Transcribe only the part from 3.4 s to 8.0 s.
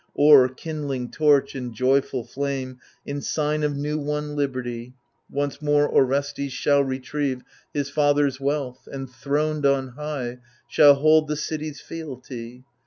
of new won liberty— Once more Orestes shall retrieve His